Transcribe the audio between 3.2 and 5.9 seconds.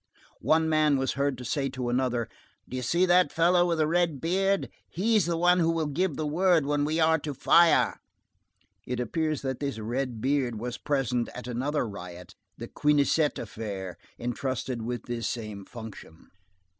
fellow with a red beard, he's the one who will